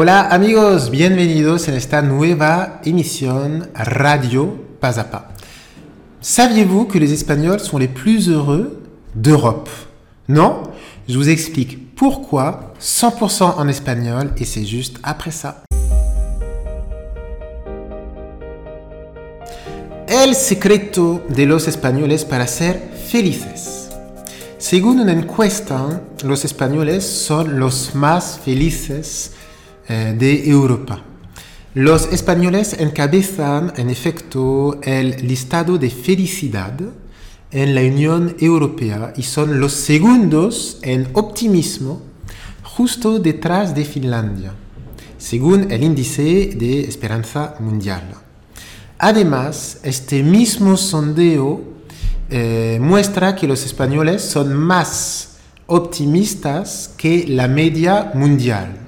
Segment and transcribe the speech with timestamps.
[0.00, 5.32] Hola amigos, bienvenidos en esta nueva émission Radio Pas à Pas.
[6.20, 8.80] Saviez-vous que les Espagnols sont les plus heureux
[9.16, 9.68] d'Europe?
[10.28, 10.62] Non?
[11.08, 15.64] Je vous explique pourquoi 100% en espagnol et c'est juste après ça.
[20.06, 22.80] El secreto de los españoles para ser
[23.10, 23.88] felices.
[24.58, 29.32] Según una encuesta, los españoles son los más felices
[29.88, 31.02] eh, de Europa.
[31.74, 36.78] Los españoles encabezan en efecto el listado de felicidad
[37.50, 42.02] en la Unión Europea y son los segundos en optimismo
[42.62, 44.52] justo detrás de Finlandia,
[45.18, 48.14] según el índice de esperanza mundial.
[48.98, 51.62] Además, este mismo sondeo
[52.30, 55.36] eh, muestra que los españoles son más
[55.66, 58.87] optimistas que la media mundial.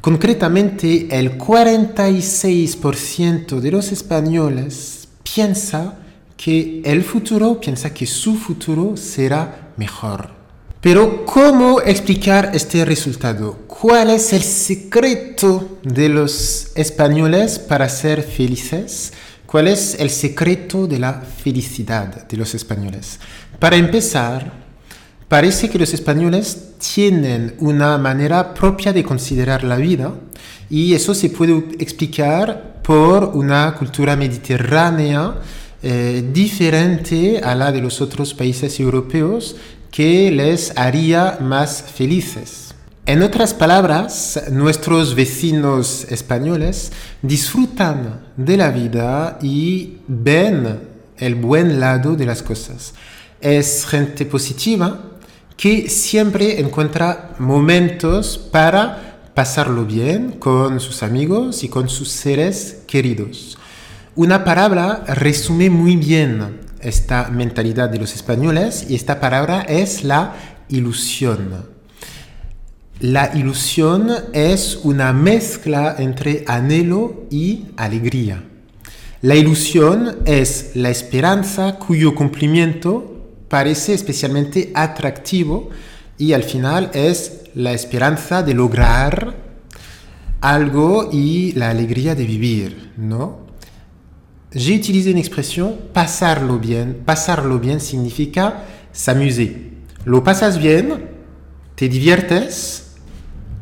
[0.00, 5.98] Concretamente, el 46% de los españoles piensa
[6.38, 10.30] que el futuro, piensa que su futuro será mejor.
[10.80, 13.58] Pero, ¿cómo explicar este resultado?
[13.66, 19.12] ¿Cuál es el secreto de los españoles para ser felices?
[19.44, 23.20] ¿Cuál es el secreto de la felicidad de los españoles?
[23.58, 24.59] Para empezar,
[25.30, 30.12] parece que los españoles tienen una manera propia de considerar la vida
[30.68, 35.36] y eso se puede explicar por una cultura mediterránea
[35.84, 39.54] eh, diferente a la de los otros países europeos
[39.92, 42.74] que les haría más felices.
[43.06, 46.90] En otras palabras, nuestros vecinos españoles
[47.22, 50.80] disfrutan de la vida y ven
[51.18, 52.94] el buen lado de las cosas.
[53.40, 55.09] Es gente positiva,
[55.60, 63.58] que siempre encuentra momentos para pasarlo bien con sus amigos y con sus seres queridos.
[64.16, 70.34] Una palabra resume muy bien esta mentalidad de los españoles y esta palabra es la
[70.70, 71.66] ilusión.
[72.98, 78.44] La ilusión es una mezcla entre anhelo y alegría.
[79.20, 83.09] La ilusión es la esperanza cuyo cumplimiento
[83.50, 85.68] parece especialmente atractivo
[86.16, 89.34] y al final es la esperanza de lograr
[90.40, 93.50] algo y la alegría de vivir, ¿no?
[94.52, 97.02] J'ai utilisé une expression pasarlo bien.
[97.04, 99.70] Pasarlo bien significa s'amuser.
[100.04, 101.08] Lo pasas bien,
[101.76, 102.86] te diviertes.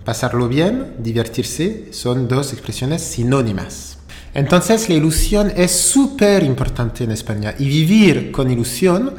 [0.04, 3.98] Pasarlo bien, divertirse, son dos expresiones sinónimas.
[4.32, 9.14] Entonces la ilusión es súper importante en España y vivir con ilusión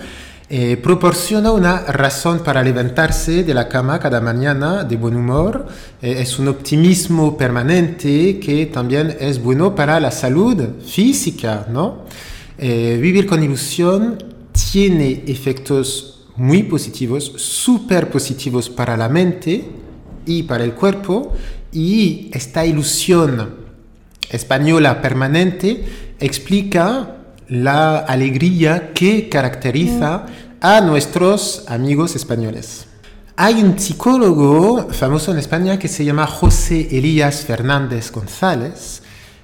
[0.51, 5.67] eh, proporciona una razón para levantarse de la cama cada mañana de buen humor.
[6.01, 12.05] Eh, es un optimismo permanente que también es bueno para la salud física, ¿no?
[12.57, 14.17] Eh, vivir con ilusión
[14.71, 19.69] tiene efectos muy positivos, súper positivos para la mente
[20.25, 21.31] y para el cuerpo.
[21.71, 23.51] Y esta ilusión
[24.31, 25.85] española permanente
[26.19, 27.18] explica
[27.49, 30.25] la alegría que caracteriza
[30.61, 32.85] a nuestros amigos españoles.
[33.35, 39.01] Hay un psicólogo famoso en España que se llama José Elías Fernández González,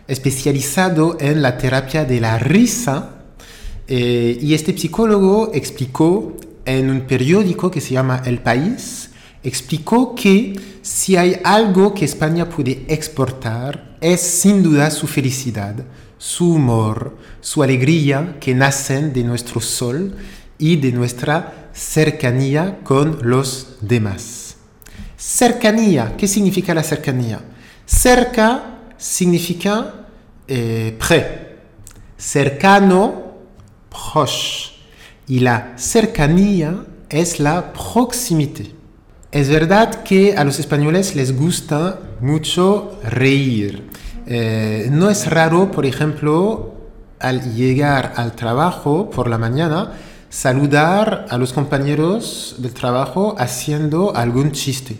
[0.08, 3.12] especializado en la terapia de la risa,
[3.88, 6.36] eh, y este psicólogo explicó
[6.66, 9.10] en un periódico que se llama El País,
[9.44, 15.76] explicó que si hay algo que España puede exportar es sin duda su felicidad,
[16.26, 20.16] su humor, su alegría que nacen de nuestro sol
[20.58, 24.56] y de nuestra cercanía con los demás.
[25.16, 27.42] Cercanía, ¿qué significa la cercanía?
[27.86, 30.08] Cerca significa
[30.48, 31.60] eh, pré,
[32.18, 33.36] cercano,
[33.92, 34.72] proche,
[35.28, 38.72] y la cercanía es la proximité.
[39.32, 43.84] Es verdad que a los españoles les gusta mucho reír.
[44.28, 46.74] Eh, no es raro, por ejemplo,
[47.20, 49.94] al llegar al trabajo por la mañana,
[50.30, 54.98] saludar a los compañeros del trabajo haciendo algún chiste.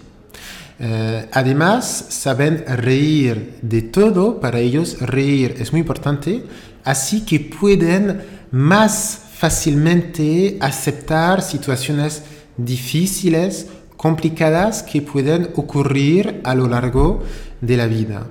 [0.80, 6.44] Eh, además, saben reír de todo, para ellos reír es muy importante,
[6.84, 12.24] así que pueden más fácilmente aceptar situaciones
[12.58, 13.68] difíciles,
[13.98, 17.24] complicadas que pueden ocurrir a lo largo
[17.62, 18.26] de la vida.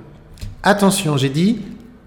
[0.66, 1.58] Attention, j'ai dit,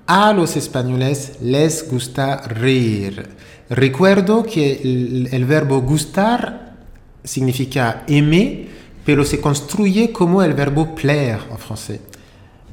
[0.07, 3.30] a los españoles les gusta reír.
[3.69, 4.81] Recuerdo que
[5.31, 6.74] el, verbo gustar
[7.24, 8.68] significa aimer,
[9.06, 12.00] pero se construye como el verbo plaire en francés.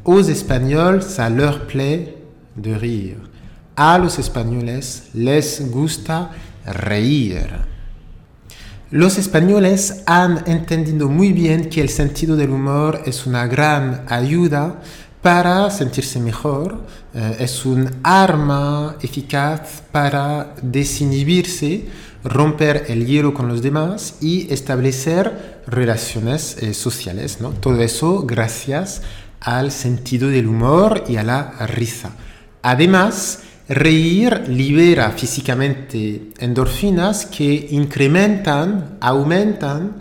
[0.05, 2.17] Aux Espagnols, ça leur plaît
[2.57, 3.19] de rire.
[3.77, 6.31] A los españoles les gusta
[6.65, 7.47] reír.
[8.91, 14.81] Los españoles han entendido muy bien que el sentido del humor es una gran ayuda
[15.25, 16.82] para sentirse mejor,
[17.15, 21.87] eh, es un arma eficaz para desinhibirse,
[22.25, 27.38] romper el hielo con los demás y establecer relaciones eh, sociales.
[27.41, 27.53] ¿no?
[27.53, 29.00] Todo eso gracias
[29.41, 32.11] al sentido del humor y a la risa.
[32.61, 39.94] Además, reír libera físicamente endorfinas que incrementan, aumentan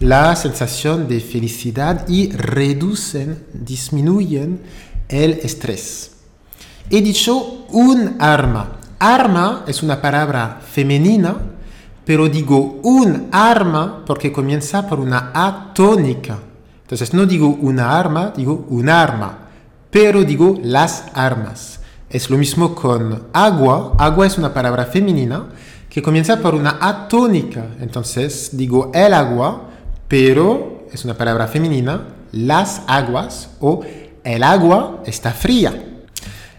[0.00, 4.62] la sensación de felicidad y reducen, disminuyen
[5.08, 6.12] el estrés.
[6.90, 8.78] He dicho un arma.
[8.98, 11.36] Arma es una palabra femenina,
[12.04, 16.38] pero digo un arma porque comienza por una A tónica.
[16.82, 19.50] Entonces no digo una arma, digo un arma,
[19.90, 21.80] pero digo las armas.
[22.08, 23.94] Es lo mismo con agua.
[23.98, 25.50] Agua es una palabra femenina
[25.90, 27.66] que comienza por una A tónica.
[27.80, 29.68] Entonces digo el agua,
[30.08, 32.00] pero es una palabra femenina,
[32.32, 33.82] las aguas o
[34.24, 35.84] el agua está fría.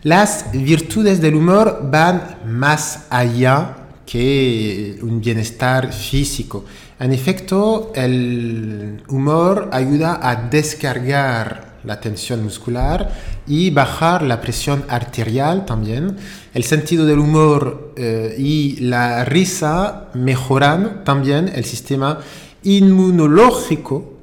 [0.04, 3.76] Las virtudes del humor van más allá
[4.06, 6.66] que un bienestar físico.
[7.00, 13.14] En efecto, el humor ayuda a descargar la tensión muscular
[13.48, 16.18] y bajar la presión arterial también.
[16.54, 22.20] El sentido del humor eh, y la risa mejoran también el sistema
[22.64, 24.19] inmunológico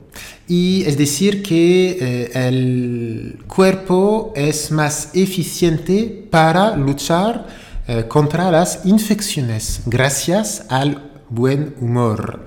[0.49, 7.47] y es decir que eh, el cuerpo es más eficiente para luchar
[7.89, 12.47] eh, contra las infecciones gracias al buen humor.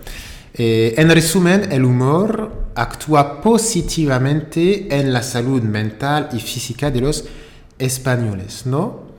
[0.54, 7.25] Eh, en resumen, el humor actúa positivamente en la salud mental y física de los
[7.78, 9.10] españoles, ¿no?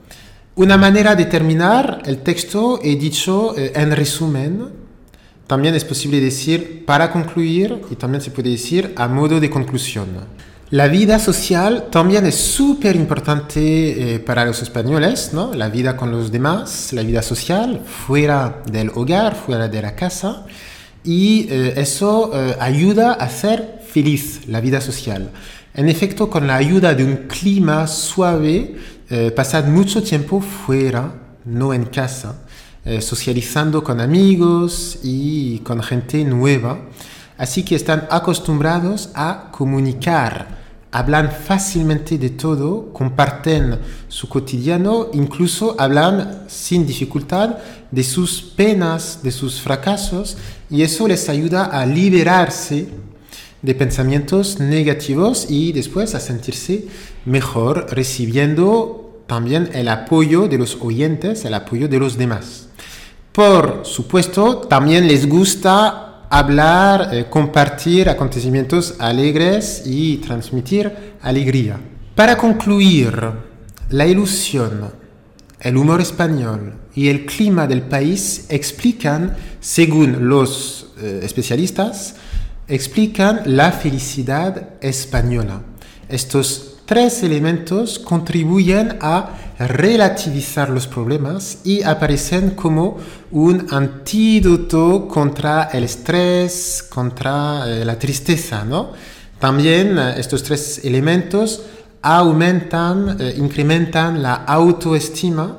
[0.55, 4.80] Una manera de terminar el texto he dicho en resumen
[5.51, 10.07] también es posible decir para concluir y también se puede decir a modo de conclusión.
[10.69, 15.53] La vida social también es súper importante eh, para los españoles, ¿no?
[15.53, 20.45] La vida con los demás, la vida social fuera del hogar, fuera de la casa.
[21.03, 25.31] Y eh, eso eh, ayuda a ser feliz, la vida social.
[25.73, 28.75] En efecto, con la ayuda de un clima suave,
[29.35, 31.13] pasar mucho tiempo fuera,
[31.43, 32.35] no en casa.
[32.83, 36.79] Eh, socializando con amigos y con gente nueva.
[37.37, 40.57] Así que están acostumbrados a comunicar,
[40.91, 47.57] hablan fácilmente de todo, comparten su cotidiano, incluso hablan sin dificultad
[47.91, 50.37] de sus penas, de sus fracasos,
[50.67, 52.87] y eso les ayuda a liberarse
[53.61, 56.87] de pensamientos negativos y después a sentirse
[57.25, 62.70] mejor, recibiendo también el apoyo de los oyentes, el apoyo de los demás.
[63.31, 71.79] Por supuesto, también les gusta hablar, eh, compartir acontecimientos alegres y transmitir alegría.
[72.13, 73.15] Para concluir,
[73.89, 74.91] la ilusión,
[75.61, 82.15] el humor español y el clima del país explican, según los eh, especialistas,
[82.67, 85.61] explican la felicidad española.
[86.09, 92.97] Estos tres elementos contribuyen a relativizar los problemas y aparecen como
[93.31, 98.91] un antídoto contra el estrés, contra eh, la tristeza, ¿no?
[99.39, 101.63] También eh, estos tres elementos
[102.01, 105.57] aumentan, eh, incrementan la autoestima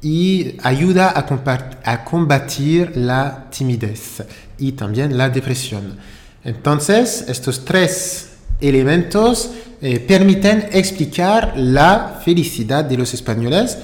[0.00, 4.22] y ayuda a, a combatir la timidez
[4.58, 5.96] y también la depresión.
[6.44, 8.27] Entonces, estos tres
[8.60, 9.50] elementos
[9.80, 13.78] eh, permiten explicar la felicidad de los españoles.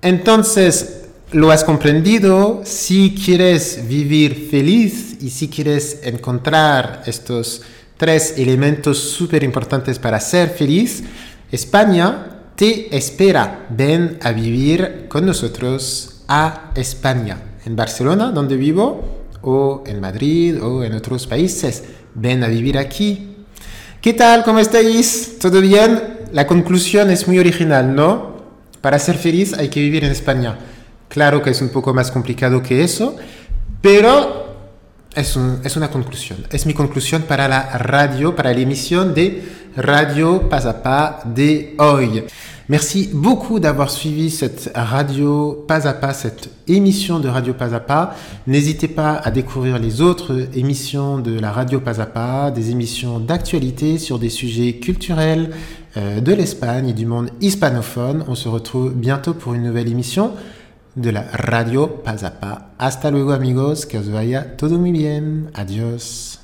[0.00, 7.62] Entonces, lo has comprendido, si quieres vivir feliz y si quieres encontrar estos
[7.96, 11.02] tres elementos súper importantes para ser feliz,
[11.50, 13.66] España te espera.
[13.70, 20.84] Ven a vivir con nosotros a España, en Barcelona, donde vivo, o en Madrid, o
[20.84, 21.82] en otros países.
[22.14, 23.33] Ven a vivir aquí
[24.04, 24.44] ¿Qué tal?
[24.44, 25.38] ¿Cómo estáis?
[25.40, 26.18] ¿Todo bien?
[26.30, 28.34] La conclusión es muy original, ¿no?
[28.82, 30.58] Para ser feliz hay que vivir en España.
[31.08, 33.16] Claro que es un poco más complicado que eso,
[33.80, 34.42] pero
[35.16, 36.44] Es, un- es una conclusión.
[36.50, 39.44] Es mi conclusión para la radio, para la emisión de
[39.76, 42.24] Radio Pas à Pas de hoy.
[42.70, 47.80] Merci beaucoup d'avoir suivi cette radio Pas à Pas, cette émission de Radio Pas à
[47.80, 48.14] Pas.
[48.46, 53.20] N'hésitez pas à découvrir les autres émissions de la radio Pas à Pas, des émissions
[53.20, 55.50] d'actualité sur des sujets culturels
[55.98, 58.24] euh, de l'Espagne et du monde hispanophone.
[58.28, 60.32] On se retrouve bientôt pour une nouvelle émission
[60.96, 62.70] de la radio Pas a Pas.
[62.78, 65.50] Hasta luego amigos, que os vaya todo muy bien.
[65.54, 66.43] Adiós.